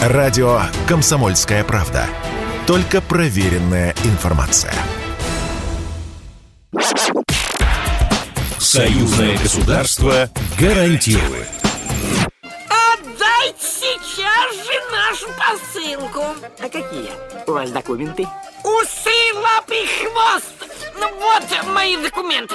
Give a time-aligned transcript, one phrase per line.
[0.00, 2.06] Радио «Комсомольская правда».
[2.66, 4.72] Только проверенная информация.
[8.58, 11.50] Союзное государство гарантирует.
[12.70, 16.24] Отдайте сейчас же нашу посылку.
[16.58, 17.10] А какие
[17.46, 18.26] у вас документы?
[18.64, 20.72] Усы, лапы, хвост.
[20.98, 22.54] Ну вот мои документы.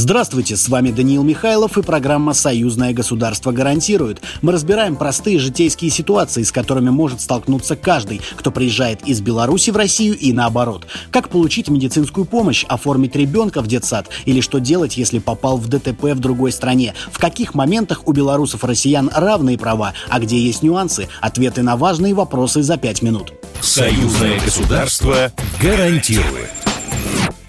[0.00, 4.22] Здравствуйте, с вами Даниил Михайлов и программа «Союзное государство гарантирует».
[4.40, 9.76] Мы разбираем простые житейские ситуации, с которыми может столкнуться каждый, кто приезжает из Беларуси в
[9.76, 10.86] Россию и наоборот.
[11.10, 16.04] Как получить медицинскую помощь, оформить ребенка в детсад или что делать, если попал в ДТП
[16.14, 16.94] в другой стране.
[17.12, 21.08] В каких моментах у белорусов и россиян равные права, а где есть нюансы.
[21.20, 23.34] Ответы на важные вопросы за пять минут.
[23.60, 25.30] Союзное государство
[25.60, 26.48] гарантирует.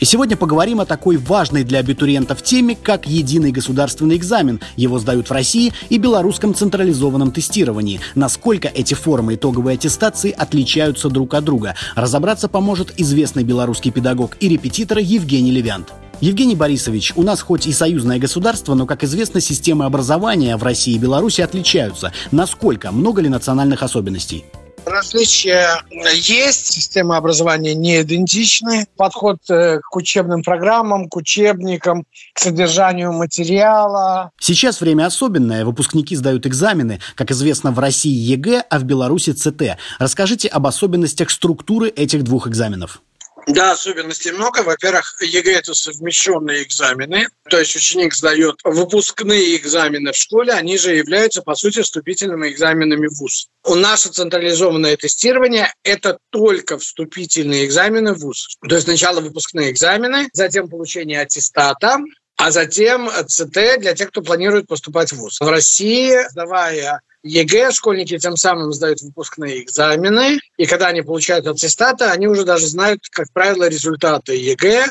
[0.02, 4.60] И сегодня поговорим о такой важной для абитуриентов теме, как единый государственный экзамен.
[4.76, 8.00] Его сдают в России и белорусском централизованном тестировании.
[8.16, 11.76] Насколько эти формы итоговой аттестации отличаются друг от друга.
[11.96, 15.94] Разобраться поможет известный белорусский педагог и репетитор Евгений Левянт.
[16.20, 20.96] Евгений Борисович, у нас хоть и союзное государство, но, как известно, системы образования в России
[20.96, 22.12] и Беларуси отличаются.
[22.32, 22.92] Насколько?
[22.92, 24.46] Много ли национальных особенностей?
[24.86, 25.82] Различия
[26.14, 28.88] есть, система образования не идентичны.
[28.98, 34.32] Подход э, к учебным программам, к учебникам, к содержанию материала.
[34.40, 35.66] Сейчас время особенное.
[35.66, 39.78] Выпускники сдают экзамены, как известно, в России ЕГЭ, а в Беларуси ЦТ.
[40.00, 43.02] Расскажите об особенностях структуры этих двух экзаменов.
[43.48, 44.62] Да, особенностей много.
[44.64, 47.28] Во-первых, ЕГЭ– это совмещенные экзамены.
[47.50, 53.08] То есть ученик сдает выпускные экзамены в школе, они же являются, по сути, вступительными экзаменами
[53.08, 53.48] в ВУЗ.
[53.66, 58.58] У нас централизованное тестирование– это только вступительные экзамены в ВУЗ.
[58.68, 61.98] То есть сначала выпускные экзамены, затем получение аттестата,
[62.38, 65.42] а затем ЦТ для тех, кто планирует поступать в ВУЗ.
[65.42, 72.06] В России, сдавая ЕГЭ, школьники тем самым сдают выпускные экзамены, и когда они получают аттестаты,
[72.06, 74.88] они уже даже знают, как правило, результаты ЕГЭ,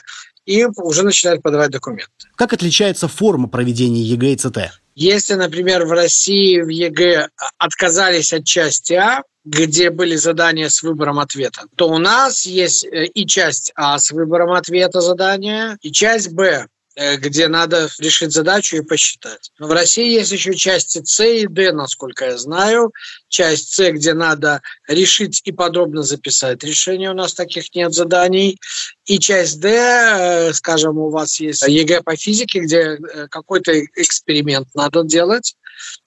[0.46, 2.10] и уже начинают подавать документы.
[2.36, 4.58] Как отличается форма проведения ЕГЭ и ЦТ?
[4.94, 7.28] Если, например, в России в ЕГЭ
[7.58, 13.06] отказались от части А, где были задания с выбором ответа, то у нас есть э,
[13.06, 16.66] и часть А с выбором ответа задания, и часть Б
[16.96, 19.52] где надо решить задачу и посчитать.
[19.58, 22.92] Но в России есть еще части С и Д, насколько я знаю.
[23.28, 28.58] Часть С, где надо решить и подробно записать решение, у нас таких нет заданий.
[29.04, 34.68] И часть Д, э, скажем, у вас есть ЕГЭ по физике, где э, какой-то эксперимент
[34.74, 35.56] надо делать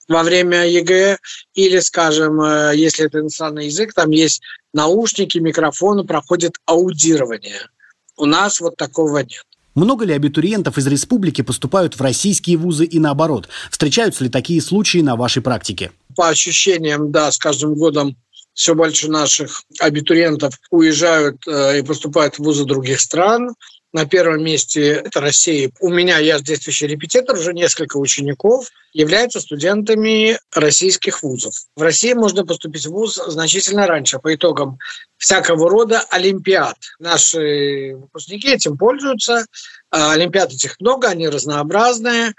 [0.08, 1.18] во время ЕГЭ,
[1.54, 2.40] или, скажем,
[2.74, 4.42] если это иностранный язык, там есть
[4.74, 7.62] наушники, микрофоны, проходит аудирование.
[8.18, 9.46] У нас вот такого нет.
[9.76, 13.50] Много ли абитуриентов из республики поступают в российские вузы и наоборот?
[13.72, 15.92] Встречаются ли такие случаи на вашей практике?
[16.16, 18.16] По ощущениям, да, с каждым годом
[18.54, 23.56] все больше наших абитуриентов уезжают э, и поступают в вузы других стран.
[23.94, 25.72] На первом месте это Россия.
[25.80, 31.54] У меня, я действующий репетитор, уже несколько учеников являются студентами российских вузов.
[31.76, 34.80] В России можно поступить в вуз значительно раньше, по итогам
[35.18, 36.76] всякого рода олимпиад.
[36.98, 39.46] Наши выпускники этим пользуются.
[39.92, 42.34] А, олимпиад этих много, они разнообразные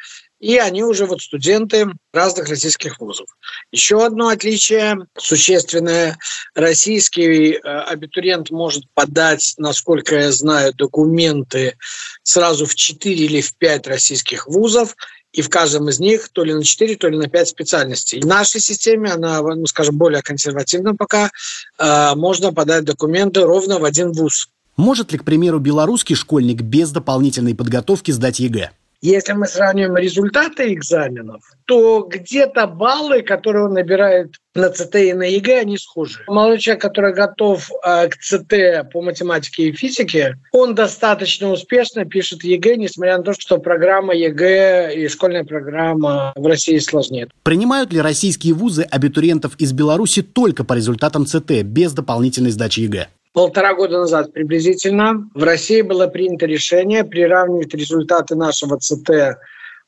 [0.44, 3.28] и они уже вот студенты разных российских вузов.
[3.72, 6.18] Еще одно отличие существенное.
[6.54, 11.78] Российский э, абитуриент может подать, насколько я знаю, документы
[12.24, 14.96] сразу в 4 или в 5 российских вузов,
[15.32, 18.20] и в каждом из них то ли на 4, то ли на 5 специальностей.
[18.20, 21.30] В нашей системе, она, ну, скажем, более консервативна пока,
[21.78, 24.50] э, можно подать документы ровно в один вуз.
[24.76, 28.72] Может ли, к примеру, белорусский школьник без дополнительной подготовки сдать ЕГЭ?
[29.04, 35.24] Если мы сравниваем результаты экзаменов, то где-то баллы, которые он набирает на ЦТ и на
[35.24, 36.20] ЕГЭ, они схожи.
[36.26, 42.44] Молодой человек, который готов э, к ЦТ по математике и физике, он достаточно успешно пишет
[42.44, 47.28] ЕГЭ, несмотря на то, что программа ЕГЭ и школьная программа в России сложнее.
[47.42, 53.08] Принимают ли российские вузы абитуриентов из Беларуси только по результатам ЦТ, без дополнительной сдачи ЕГЭ?
[53.34, 59.36] Полтора года назад приблизительно в России было принято решение приравнивать результаты нашего ЦТ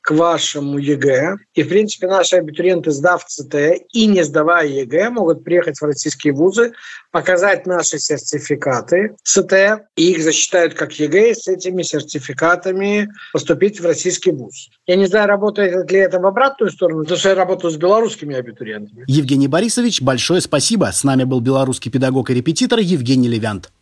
[0.06, 1.34] к вашему ЕГЭ.
[1.56, 3.54] И, в принципе, наши абитуриенты, сдав ЦТ
[3.92, 6.74] и не сдавая ЕГЭ, могут приехать в российские вузы,
[7.10, 13.84] показать наши сертификаты ЦТ, и их засчитают как ЕГЭ, и с этими сертификатами поступить в
[13.84, 14.68] российский вуз.
[14.86, 18.36] Я не знаю, работает ли это в обратную сторону, потому что я работаю с белорусскими
[18.36, 19.04] абитуриентами.
[19.08, 20.88] Евгений Борисович, большое спасибо.
[20.92, 23.72] С нами был белорусский педагог и репетитор Евгений Левянт.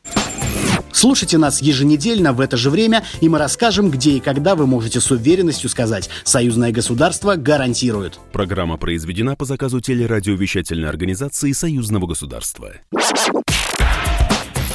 [0.95, 5.01] Слушайте нас еженедельно в это же время, и мы расскажем, где и когда вы можете
[5.01, 8.21] с уверенностью сказать «Союзное государство гарантирует».
[8.33, 12.75] Программа произведена по заказу телерадиовещательной организации Союзного государства.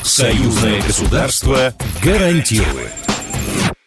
[0.04, 1.74] Союзное государство
[2.04, 2.92] гарантирует.